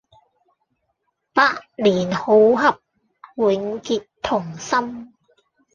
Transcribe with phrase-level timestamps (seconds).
[1.31, 2.79] 百年好合，
[3.35, 5.13] 永結同心